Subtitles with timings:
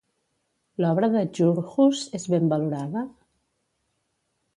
[0.83, 3.05] L'obra de Djurhuus és ben valorada?